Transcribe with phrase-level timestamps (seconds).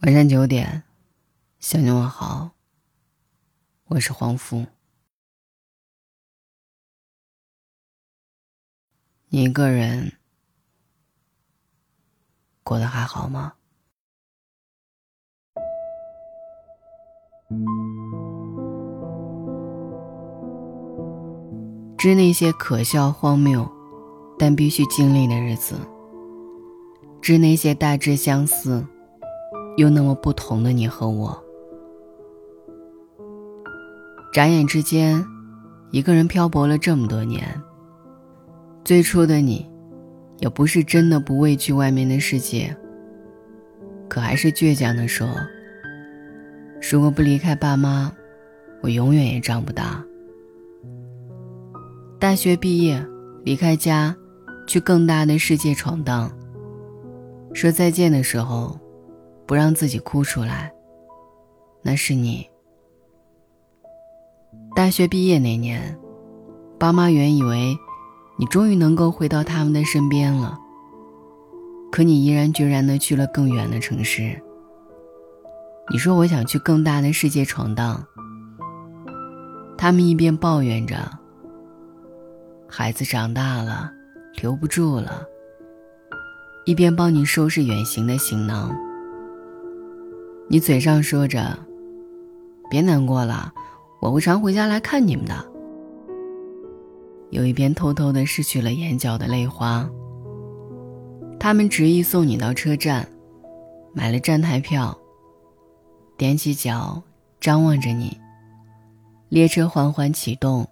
[0.00, 0.82] 晚上九点，
[1.58, 2.50] 向你问好。
[3.86, 4.66] 我是黄福。
[9.30, 10.12] 你一个人
[12.62, 13.54] 过得还好吗？
[21.96, 23.66] 知那些可笑荒谬，
[24.38, 25.74] 但必须经历的日子；
[27.22, 28.86] 知那些大致相似。
[29.76, 31.38] 又那么不同的你和我，
[34.32, 35.22] 眨眼之间，
[35.90, 37.44] 一个人漂泊了这么多年。
[38.84, 39.68] 最初的你，
[40.38, 42.74] 也不是真的不畏惧外面的世界，
[44.08, 45.28] 可还是倔强的说
[46.90, 48.10] ：“如果不离开爸妈，
[48.80, 50.02] 我永远也长不大。”
[52.18, 53.04] 大学毕业，
[53.44, 54.16] 离开家，
[54.66, 56.30] 去更大的世界闯荡。
[57.52, 58.78] 说再见的时候。
[59.46, 60.72] 不让自己哭出来。
[61.82, 62.46] 那是你。
[64.74, 65.96] 大学毕业那年，
[66.78, 67.76] 爸妈原以为
[68.38, 70.58] 你终于能够回到他们的身边了，
[71.90, 74.38] 可你毅然决然的去了更远的城市。
[75.90, 78.04] 你说我想去更大的世界闯荡。
[79.78, 80.96] 他们一边抱怨着
[82.68, 83.90] 孩子长大了，
[84.42, 85.24] 留不住了，
[86.64, 88.74] 一边帮你收拾远行的行囊。
[90.48, 91.58] 你嘴上说着
[92.70, 93.52] “别难过了，
[94.00, 95.34] 我会常回家来看你们的”，
[97.30, 99.88] 有一边偷偷的拭去了眼角的泪花。
[101.40, 103.08] 他们执意送你到车站，
[103.92, 104.96] 买了站台票，
[106.16, 107.02] 踮起脚
[107.40, 108.16] 张望着你。
[109.28, 110.64] 列车缓缓启动，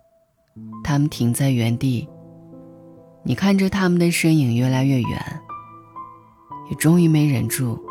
[0.85, 2.09] 他们停在原地。
[3.25, 5.41] 你看着他们的身影越来越远，
[6.71, 7.84] 也终于没忍住。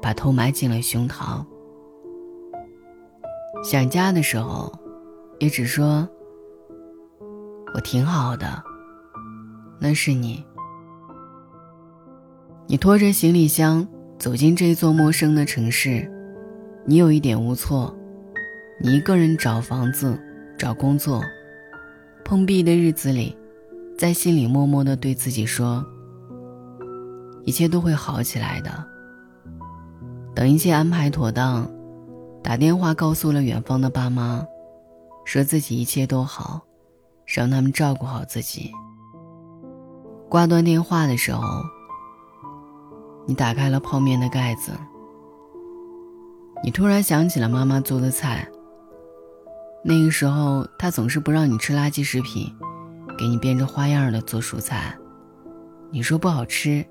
[0.00, 1.44] 把头埋进了胸膛。
[3.62, 4.72] 想家的时候，
[5.38, 6.08] 也只说
[7.74, 8.62] ：“我挺好的。”
[9.78, 10.44] 那是你。
[12.66, 13.86] 你拖着行李箱
[14.18, 16.10] 走进这座陌生的城市，
[16.86, 17.94] 你有一点无措。
[18.82, 20.18] 你一个人找房子、
[20.56, 21.22] 找工作，
[22.24, 23.36] 碰壁的日子里，
[23.98, 25.84] 在心里默默的对自己说
[27.44, 28.70] ：“一切都会好起来的。”
[30.34, 31.68] 等一切安排妥当，
[32.42, 34.46] 打电话告诉了远方的爸妈，
[35.24, 36.60] 说自己一切都好，
[37.26, 38.70] 让他们照顾好自己。
[40.28, 41.42] 挂断电话的时候，
[43.26, 44.70] 你打开了泡面的盖子，
[46.62, 48.48] 你突然想起了妈妈做的菜。
[49.82, 52.54] 那个时候，她总是不让你吃垃圾食品，
[53.18, 54.96] 给你变着花样的做蔬菜，
[55.90, 56.86] 你说不好吃，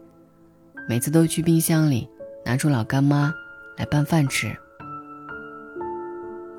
[0.90, 2.10] 每次都去冰箱里。
[2.46, 3.34] 拿出老干妈
[3.78, 4.56] 来拌饭吃，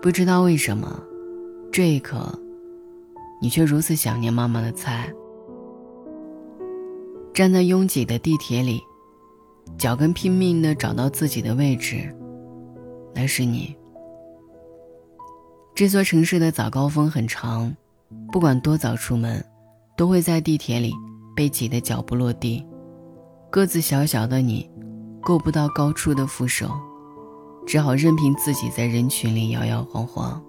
[0.01, 1.03] 不知道为什么，
[1.73, 2.33] 这一刻，
[3.43, 5.13] 你却如此想念妈妈的菜。
[7.33, 8.81] 站在拥挤的地铁里，
[9.79, 12.15] 脚跟拼命的找到自己的位置，
[13.15, 13.75] 那是你。
[15.75, 17.75] 这座城市的早高峰很长，
[18.31, 19.43] 不管多早出门，
[19.97, 20.93] 都会在地铁里
[21.35, 22.65] 被挤得脚不落地。
[23.51, 24.71] 个子小小的你。
[25.21, 26.71] 够不到高处的扶手，
[27.67, 30.43] 只好任凭自己在人群里摇摇晃晃。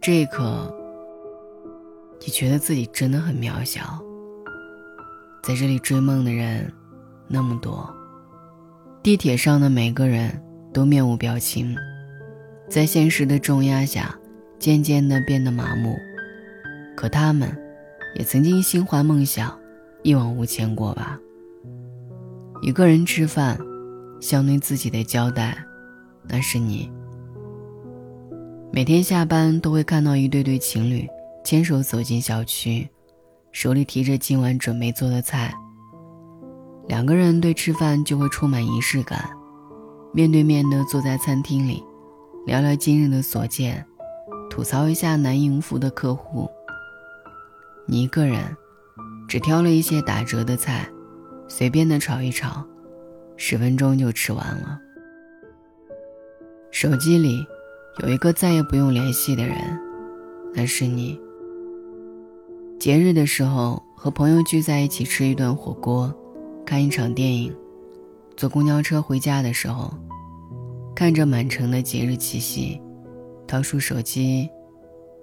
[0.00, 0.72] 这一刻，
[2.20, 4.00] 你觉得自己真的很渺小。
[5.42, 6.72] 在这里追梦的人
[7.28, 7.88] 那么多，
[9.02, 10.42] 地铁上的每个人
[10.72, 11.76] 都面无表情，
[12.68, 14.16] 在现实的重压下，
[14.58, 15.96] 渐渐的变得麻木。
[16.96, 17.56] 可他们，
[18.16, 19.56] 也曾经心怀梦想，
[20.02, 21.18] 一往无前过吧。
[22.62, 23.58] 一个人吃饭，
[24.20, 25.56] 相对自己的交代，
[26.28, 26.90] 那是你。
[28.72, 31.08] 每天下班都会看到一对对情侣
[31.44, 32.88] 牵手走进小区，
[33.52, 35.54] 手里提着今晚准备做的菜。
[36.88, 39.28] 两个人对吃饭就会充满仪式感，
[40.12, 41.82] 面对面的坐在餐厅里，
[42.46, 43.84] 聊聊今日的所见，
[44.50, 46.48] 吐槽一下难应付的客户。
[47.86, 48.56] 你一个人，
[49.28, 50.88] 只挑了一些打折的菜。
[51.48, 52.64] 随便的炒一炒，
[53.36, 54.80] 十分钟就吃完了。
[56.70, 57.44] 手机里
[58.02, 59.56] 有一个再也不用联系的人，
[60.54, 61.18] 那是你。
[62.78, 66.14] 节日的时候和朋友聚在一起吃一顿火锅，
[66.66, 67.56] 看一场电影，
[68.36, 69.92] 坐公交车回家的时候，
[70.94, 72.80] 看着满城的节日气息，
[73.46, 74.48] 掏出手机，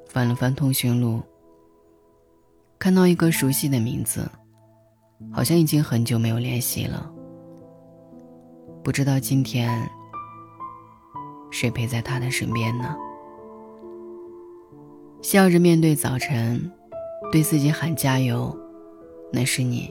[0.08, 1.22] 翻了翻通讯录，
[2.80, 4.28] 看到一个熟悉的名字。
[5.32, 7.10] 好像已经很久没有联系了。
[8.84, 9.88] 不知道今天
[11.52, 12.96] 谁陪在他的身边呢？
[15.22, 16.70] 笑着面对早晨，
[17.32, 18.54] 对自己喊加油，
[19.32, 19.90] 那是你；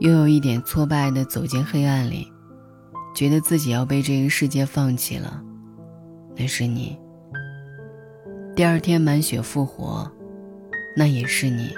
[0.00, 2.26] 又有一点挫败的走进黑暗里，
[3.14, 5.42] 觉得自己要被这个世界放弃了，
[6.34, 6.96] 那是你；
[8.56, 10.10] 第二天满血复活，
[10.96, 11.68] 那也是你。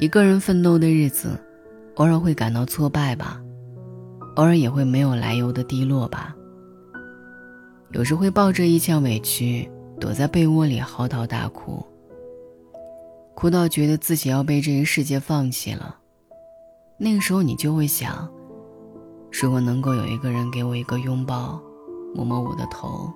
[0.00, 1.38] 一个人奋斗的日子，
[1.96, 3.38] 偶尔会感到挫败吧，
[4.36, 6.34] 偶尔也会没有来由的低落吧。
[7.90, 9.70] 有时会抱着一腔委屈。
[10.00, 11.84] 躲在被窝里嚎啕大哭，
[13.34, 15.94] 哭到觉得自己要被这个世界放弃了。
[16.96, 18.26] 那个时候，你就会想：
[19.30, 21.60] 如果能够有一个人给我一个拥抱，
[22.14, 23.12] 摸摸我的头，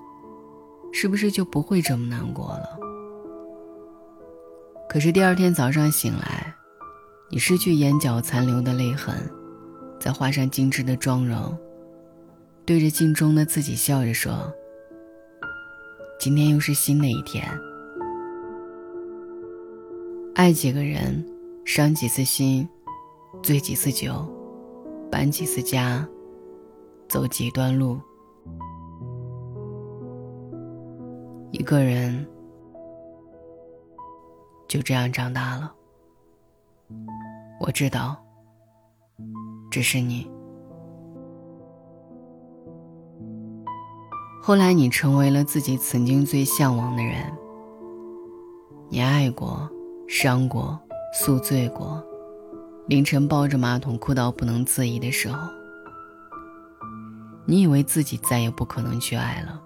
[0.92, 2.78] 是不是就不会这么难过了？
[4.86, 6.54] 可是第二天早上醒来，
[7.30, 9.14] 你失去眼角残留的泪痕，
[9.98, 11.56] 再画上精致的妆容，
[12.64, 14.52] 对着镜中的自己笑着说。
[16.20, 17.44] 今天又是新的一天。
[20.34, 21.26] 爱几个人，
[21.64, 22.68] 伤几次心，
[23.42, 24.26] 醉几次酒，
[25.10, 26.06] 搬几次家，
[27.08, 27.98] 走几段路。
[31.50, 32.26] 一个人
[34.68, 35.73] 就这样长大了。
[37.60, 38.16] 我知道，
[39.70, 40.30] 只是你。
[44.42, 47.32] 后来，你成为了自己曾经最向往的人。
[48.90, 49.68] 你爱过，
[50.06, 50.78] 伤过，
[51.14, 52.04] 宿醉过，
[52.86, 55.48] 凌晨抱着马桶哭到不能自已的时候，
[57.46, 59.60] 你以为自己再也不可能去爱了。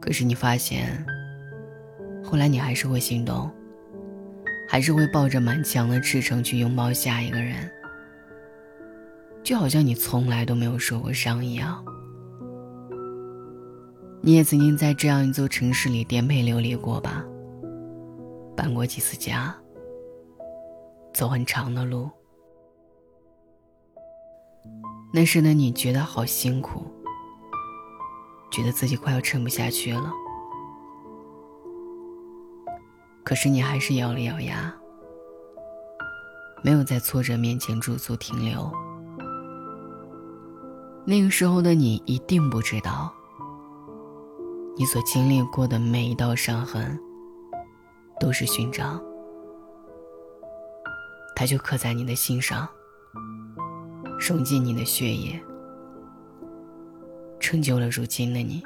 [0.00, 1.04] 可是你发现，
[2.24, 3.50] 后来你还是会心动，
[4.68, 7.56] 还是会抱着满腔的赤诚去拥抱下一个人，
[9.42, 11.82] 就好像你从来都没有受过伤一样。
[14.20, 17.24] 你也曾经在这样一座城市里颠沛流离过吧？
[18.54, 19.56] 搬过几次家，
[21.14, 22.10] 走很长的路。
[25.14, 26.84] 那时的你觉得好辛苦，
[28.50, 30.12] 觉得自己快要撑不下去了。
[33.28, 34.74] 可是你还是咬了咬牙，
[36.64, 38.72] 没有在挫折面前驻足停留。
[41.04, 43.12] 那个时候的你一定不知道。
[44.78, 46.98] 你所经历过的每一道伤痕，
[48.18, 48.98] 都是勋章，
[51.36, 52.66] 它就刻在你的心上，
[54.18, 55.38] 融进你的血液，
[57.38, 58.62] 成就了如今的你。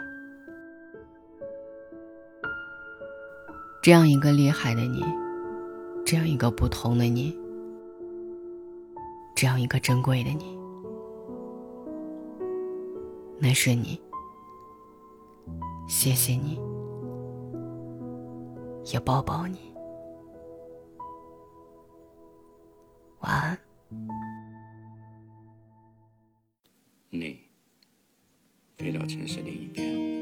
[3.82, 5.04] 这样一个厉害的你，
[6.06, 7.36] 这样一个不同的你，
[9.34, 10.56] 这样一个珍贵的你，
[13.40, 14.00] 那是你。
[15.88, 16.60] 谢谢你，
[18.92, 19.58] 也抱抱你。
[23.18, 23.58] 晚安。
[27.10, 27.36] 你
[28.76, 30.21] 飞到城市另一边，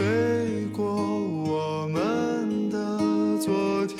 [0.00, 0.86] 飞过
[1.44, 2.78] 我们的
[3.38, 3.98] 昨天。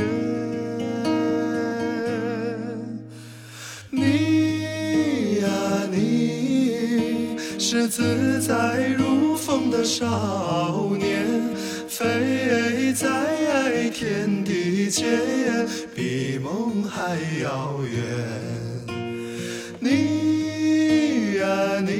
[3.90, 5.46] 你呀，
[5.92, 9.36] 你是自在如。
[9.36, 11.26] 风的少年，
[11.88, 15.18] 飞在天地间，
[15.94, 18.00] 比梦还遥远。
[19.80, 21.99] 你呀你，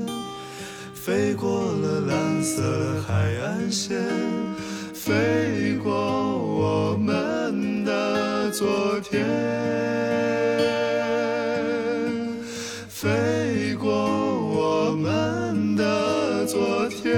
[1.03, 2.61] 飞过了蓝色
[3.07, 3.97] 海岸线，
[4.93, 9.25] 飞过我们的昨天，
[12.87, 17.17] 飞过我们的昨天。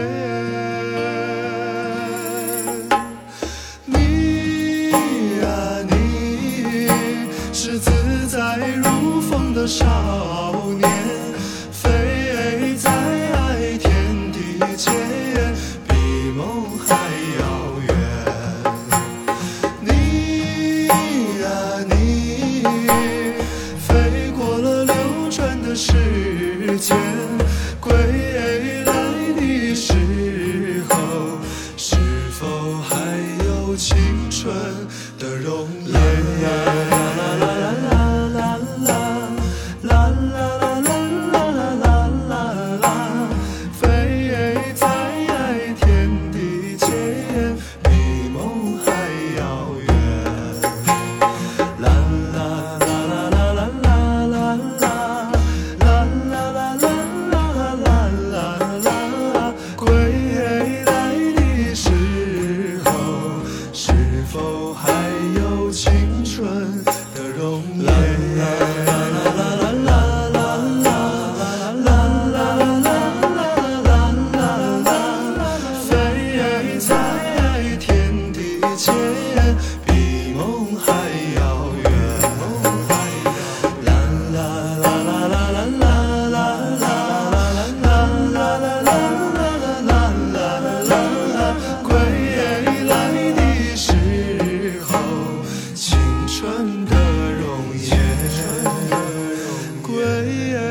[3.86, 6.88] 你啊，你
[7.52, 7.92] 是自
[8.30, 10.53] 在如风的少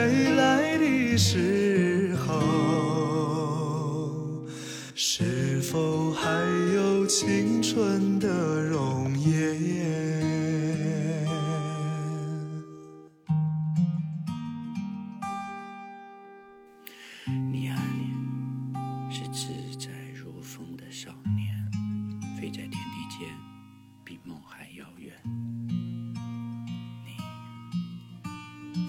[0.03, 2.43] 归来的时候，
[4.97, 6.29] 是否还
[6.75, 8.12] 有青春